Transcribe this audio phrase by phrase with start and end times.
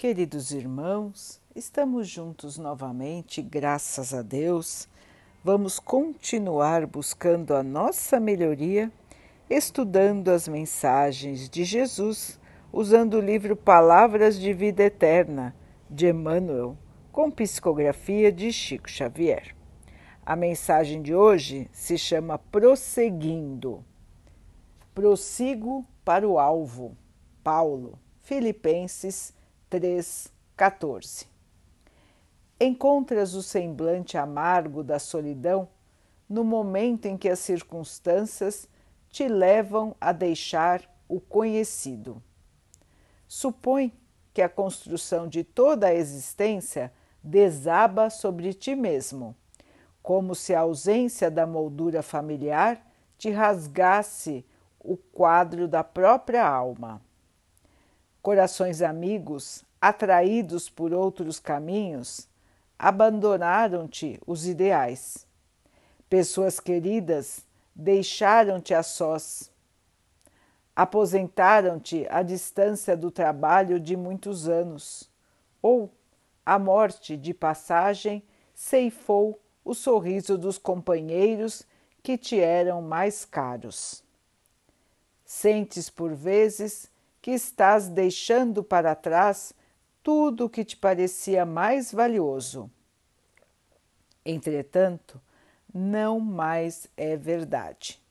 [0.00, 4.88] Queridos irmãos, estamos juntos novamente, graças a Deus.
[5.44, 8.90] Vamos continuar buscando a nossa melhoria,
[9.50, 12.40] estudando as mensagens de Jesus,
[12.72, 15.54] usando o livro Palavras de Vida Eterna,
[15.90, 16.78] de Emmanuel,
[17.12, 19.54] com psicografia de Chico Xavier.
[20.24, 23.84] A mensagem de hoje se chama Prosseguindo.
[24.94, 26.96] Prossigo para o alvo.
[27.44, 29.38] Paulo, Filipenses
[29.70, 31.26] 3,14.
[32.60, 35.68] Encontras o semblante amargo da solidão
[36.28, 38.68] no momento em que as circunstâncias
[39.08, 42.22] te levam a deixar o conhecido.
[43.26, 43.92] Supõe
[44.32, 49.34] que a construção de toda a existência desaba sobre ti mesmo,
[50.02, 52.84] como se a ausência da moldura familiar
[53.18, 54.44] te rasgasse
[54.78, 57.00] o quadro da própria alma.
[58.22, 62.28] Corações amigos, atraídos por outros caminhos,
[62.78, 65.26] abandonaram-te os ideais.
[66.08, 69.50] Pessoas queridas deixaram-te a sós.
[70.74, 75.10] Aposentaram-te à distância do trabalho de muitos anos,
[75.62, 75.92] ou
[76.44, 78.22] a morte de passagem
[78.54, 81.66] ceifou o sorriso dos companheiros
[82.02, 84.02] que te eram mais caros.
[85.24, 86.90] Sentes por vezes
[87.20, 89.52] que estás deixando para trás
[90.12, 92.68] tudo o que te parecia mais valioso.
[94.26, 95.20] Entretanto,
[95.72, 98.02] não mais é verdade.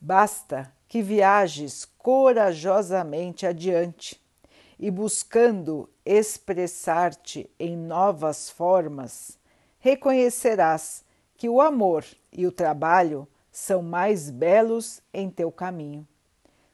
[0.00, 4.18] Basta que viajes corajosamente adiante
[4.78, 9.38] e, buscando expressar-te em novas formas,
[9.78, 11.04] reconhecerás
[11.36, 16.08] que o amor e o trabalho são mais belos em teu caminho.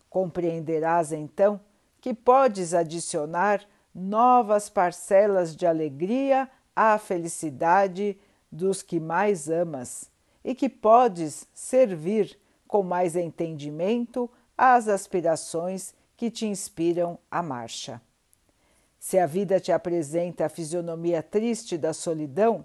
[0.08, 1.60] Compreenderás então
[2.06, 8.16] que podes adicionar novas parcelas de alegria à felicidade
[8.48, 10.08] dos que mais amas
[10.44, 18.00] e que podes servir com mais entendimento às aspirações que te inspiram a marcha.
[19.00, 22.64] Se a vida te apresenta a fisionomia triste da solidão,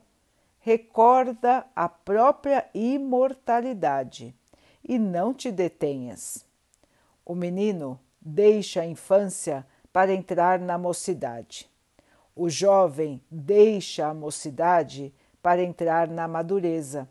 [0.60, 4.36] recorda a própria imortalidade
[4.88, 6.46] e não te detenhas.
[7.26, 11.70] O menino deixa a infância para entrar na mocidade.
[12.36, 17.10] O jovem deixa a mocidade para entrar na madureza.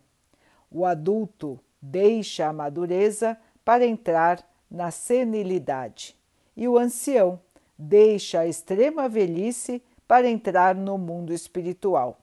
[0.70, 6.16] O adulto deixa a madureza para entrar na senilidade.
[6.56, 7.40] E o ancião
[7.76, 12.20] deixa a extrema velhice para entrar no mundo espiritual.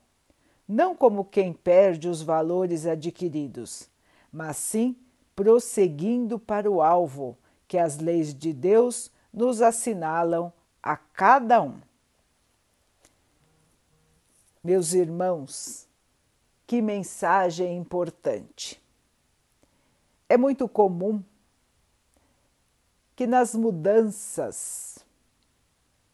[0.66, 3.88] Não como quem perde os valores adquiridos,
[4.32, 4.96] mas sim
[5.34, 7.36] prosseguindo para o alvo
[7.68, 10.50] que as leis de Deus nos assinalam
[10.82, 11.78] a cada um.
[14.64, 15.86] Meus irmãos,
[16.66, 18.82] que mensagem importante!
[20.28, 21.22] É muito comum
[23.14, 24.98] que nas mudanças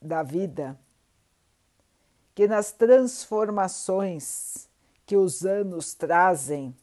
[0.00, 0.78] da vida,
[2.34, 4.68] que nas transformações
[5.06, 6.76] que os anos trazem,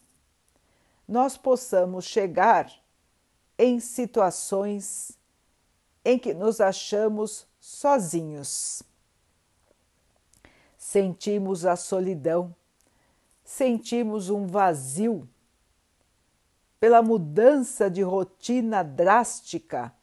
[1.07, 2.80] nós possamos chegar
[3.61, 5.11] em situações
[6.03, 8.81] em que nos achamos sozinhos.
[10.75, 12.55] Sentimos a solidão,
[13.43, 15.29] sentimos um vazio
[16.79, 19.93] pela mudança de rotina drástica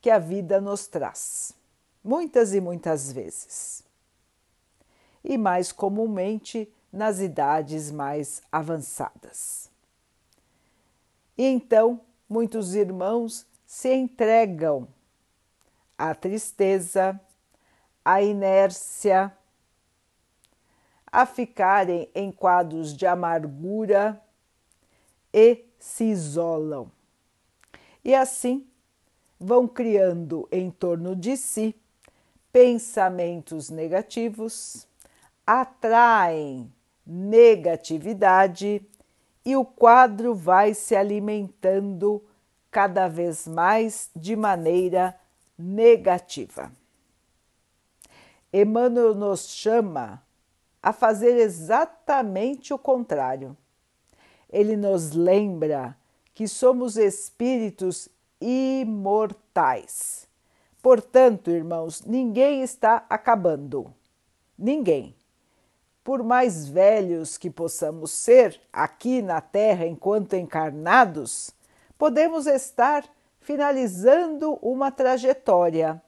[0.00, 1.52] que a vida nos traz,
[2.04, 3.82] muitas e muitas vezes.
[5.24, 9.68] E mais comumente nas idades mais avançadas.
[11.36, 12.00] E então
[12.30, 14.86] muitos irmãos se entregam
[15.98, 17.20] à tristeza,
[18.04, 19.36] à inércia,
[21.10, 24.22] a ficarem em quadros de amargura
[25.34, 26.90] e se isolam.
[28.04, 28.64] E assim
[29.38, 31.74] vão criando em torno de si
[32.52, 34.86] pensamentos negativos,
[35.44, 36.72] atraem
[37.04, 38.86] negatividade
[39.44, 42.22] e o quadro vai se alimentando
[42.70, 45.18] cada vez mais de maneira
[45.58, 46.70] negativa.
[48.52, 50.22] Emmanuel nos chama
[50.82, 53.56] a fazer exatamente o contrário.
[54.48, 55.96] Ele nos lembra
[56.34, 58.08] que somos espíritos
[58.40, 60.26] imortais.
[60.82, 63.92] Portanto, irmãos, ninguém está acabando.
[64.58, 65.14] Ninguém
[66.02, 71.52] por mais velhos que possamos ser aqui na Terra enquanto encarnados,
[71.98, 73.04] podemos estar
[73.40, 76.02] finalizando uma trajetória,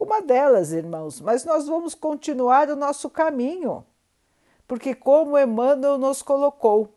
[0.00, 3.84] Uma delas, irmãos, mas nós vamos continuar o nosso caminho,
[4.64, 6.94] porque, como Emmanuel nos colocou,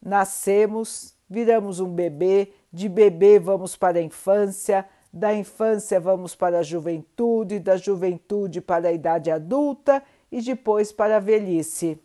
[0.00, 6.62] nascemos, viramos um bebê, de bebê vamos para a infância, da infância vamos para a
[6.62, 10.00] juventude, da juventude para a idade adulta
[10.32, 12.00] e depois para a velhice.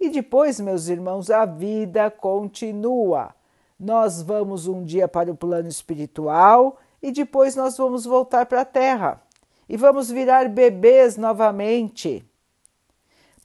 [0.00, 3.34] E depois, meus irmãos, a vida continua.
[3.78, 8.64] Nós vamos um dia para o plano espiritual e depois nós vamos voltar para a
[8.64, 9.22] Terra
[9.68, 12.24] e vamos virar bebês novamente.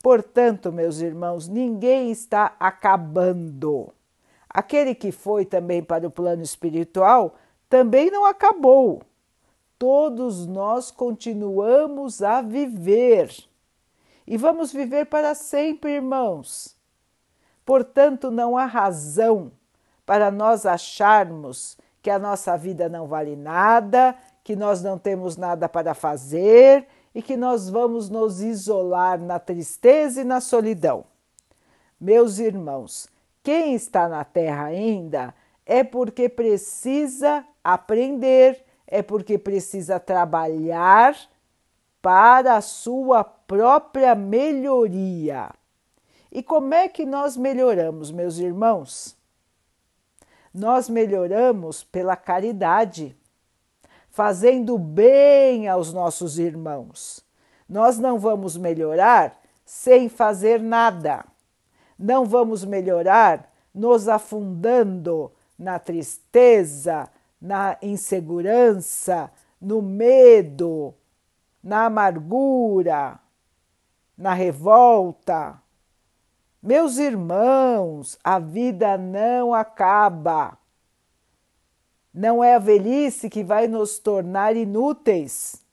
[0.01, 3.89] Portanto, meus irmãos, ninguém está acabando.
[4.49, 7.35] Aquele que foi também para o plano espiritual
[7.69, 9.01] também não acabou.
[9.77, 13.48] Todos nós continuamos a viver
[14.29, 16.77] e vamos viver para sempre, irmãos.
[17.65, 19.51] Portanto, não há razão
[20.05, 25.67] para nós acharmos que a nossa vida não vale nada, que nós não temos nada
[25.67, 31.05] para fazer e que nós vamos nos isolar na tristeza e na solidão.
[31.99, 33.09] Meus irmãos,
[33.41, 35.33] quem está na terra ainda
[35.65, 41.15] é porque precisa aprender, é porque precisa trabalhar
[42.01, 45.51] para a sua própria melhoria.
[46.31, 49.17] E como é que nós melhoramos, meus irmãos?
[50.53, 53.15] Nós melhoramos pela caridade,
[54.09, 57.23] fazendo bem aos nossos irmãos.
[57.67, 61.25] Nós não vamos melhorar sem fazer nada.
[61.97, 67.09] Não vamos melhorar nos afundando na tristeza,
[67.39, 69.31] na insegurança,
[69.61, 70.93] no medo,
[71.63, 73.19] na amargura,
[74.17, 75.61] na revolta.
[76.61, 80.57] Meus irmãos, a vida não acaba.
[82.13, 85.63] Não é a velhice que vai nos tornar inúteis.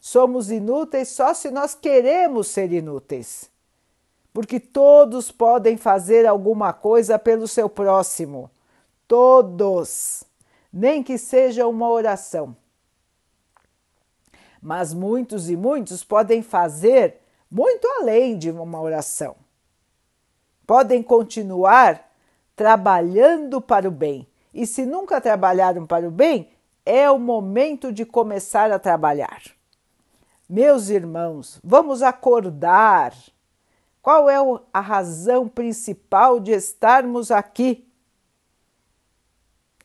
[0.00, 3.50] Somos inúteis só se nós queremos ser inúteis.
[4.32, 8.50] Porque todos podem fazer alguma coisa pelo seu próximo.
[9.08, 10.24] Todos.
[10.72, 12.56] Nem que seja uma oração.
[14.64, 19.36] Mas muitos e muitos podem fazer muito além de uma oração
[20.66, 22.10] podem continuar
[22.56, 24.26] trabalhando para o bem.
[24.52, 26.50] E se nunca trabalharam para o bem,
[26.86, 29.42] é o momento de começar a trabalhar.
[30.48, 33.14] Meus irmãos, vamos acordar.
[34.00, 34.36] Qual é
[34.72, 37.88] a razão principal de estarmos aqui?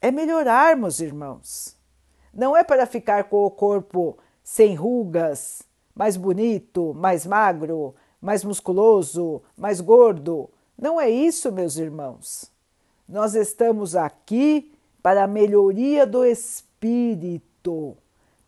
[0.02, 1.76] É melhorarmos, irmãos.
[2.34, 4.18] Não é para ficar com o corpo
[4.50, 5.62] sem rugas,
[5.94, 10.50] mais bonito, mais magro, mais musculoso, mais gordo.
[10.76, 12.52] Não é isso, meus irmãos.
[13.08, 14.74] Nós estamos aqui
[15.04, 17.96] para a melhoria do espírito,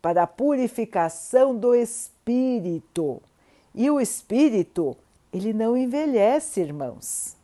[0.02, 3.22] para a purificação do espírito.
[3.72, 4.96] E o espírito,
[5.32, 7.36] ele não envelhece, irmãos,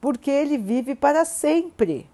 [0.00, 2.08] porque ele vive para sempre.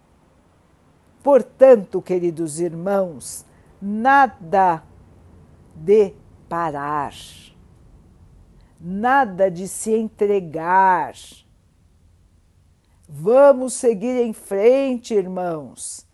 [1.23, 3.47] Portanto, queridos irmãos,
[3.81, 4.83] nada
[5.81, 6.15] de
[6.49, 7.15] parar,
[8.81, 11.15] nada de se entregar
[13.11, 16.07] Vamos seguir em frente, irmãos.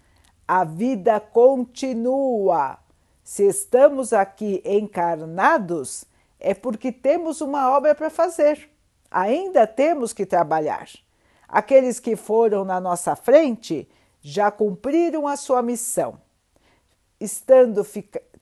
[0.47, 2.79] A vida continua.
[3.25, 6.05] Se estamos aqui encarnados,
[6.39, 8.71] é porque temos uma obra para fazer.
[9.11, 10.89] Ainda temos que trabalhar.
[11.49, 13.89] Aqueles que foram na nossa frente
[14.21, 16.21] já cumpriram a sua missão.
[17.19, 17.83] Estando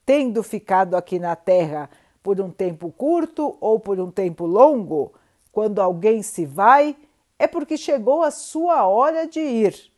[0.05, 1.89] tendo ficado aqui na Terra
[2.23, 5.13] por um tempo curto ou por um tempo longo,
[5.51, 6.97] quando alguém se vai,
[7.39, 9.93] é porque chegou a sua hora de ir,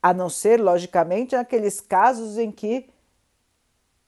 [0.00, 2.88] a não ser, logicamente, naqueles casos em que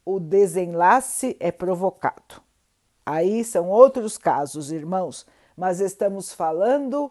[0.04, 2.42] o desenlace é provocado.
[3.04, 7.10] Aí são outros casos, irmãos, mas estamos falando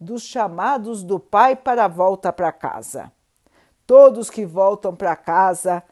[0.00, 3.12] dos chamados do pai para a volta para casa.
[3.86, 5.82] Todos que voltam para casa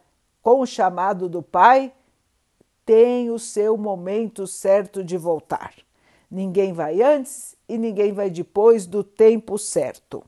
[0.43, 1.93] com o chamado do pai
[2.85, 5.73] têm o seu momento certo de voltar.
[6.31, 10.25] Ninguém vai antes e ninguém vai depois do tempo certo.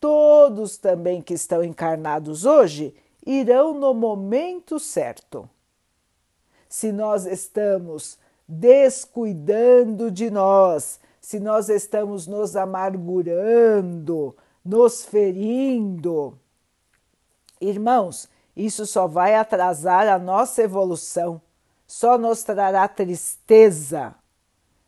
[0.00, 5.48] Todos também que estão encarnados hoje irão no momento certo.
[6.68, 16.38] Se nós estamos descuidando de nós, se nós estamos nos amargurando, nos ferindo,
[17.60, 18.28] irmãos,
[18.66, 21.40] isso só vai atrasar a nossa evolução,
[21.86, 24.14] só nos trará tristeza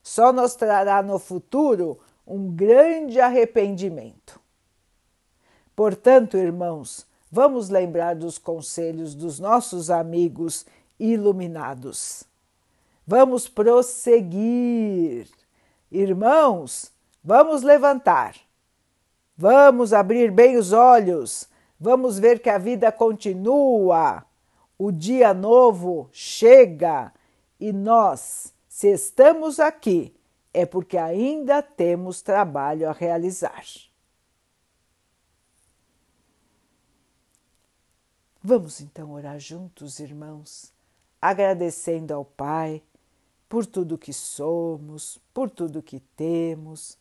[0.03, 4.41] só nos trará no futuro um grande arrependimento.
[5.75, 10.67] Portanto, irmãos, vamos lembrar dos conselhos dos nossos amigos
[10.99, 12.25] iluminados.
[13.07, 15.29] Vamos prosseguir.
[15.91, 18.37] Irmãos, vamos levantar.
[19.37, 21.49] Vamos abrir bem os olhos.
[21.81, 24.27] Vamos ver que a vida continua.
[24.79, 27.11] O dia novo chega
[27.59, 30.15] e nós, se estamos aqui,
[30.53, 33.65] é porque ainda temos trabalho a realizar.
[38.43, 40.73] Vamos então orar juntos, irmãos,
[41.21, 42.83] agradecendo ao Pai
[43.49, 46.99] por tudo que somos, por tudo que temos,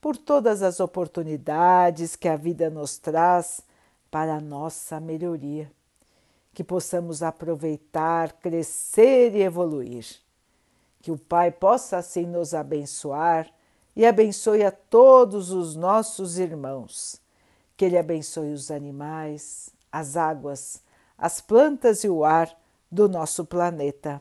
[0.00, 3.62] por todas as oportunidades que a vida nos traz
[4.10, 5.70] para a nossa melhoria,
[6.52, 10.06] que possamos aproveitar, crescer e evoluir.
[11.00, 13.48] Que o Pai possa assim nos abençoar
[13.94, 17.20] e abençoe a todos os nossos irmãos.
[17.76, 20.82] Que Ele abençoe os animais, as águas,
[21.16, 22.50] as plantas e o ar
[22.90, 24.20] do nosso planeta.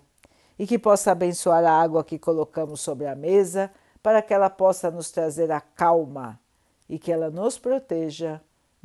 [0.59, 4.89] E que possa abençoar a água que colocamos sobre a mesa, para que ela possa
[4.89, 6.39] nos trazer a calma
[6.87, 8.41] e que ela nos proteja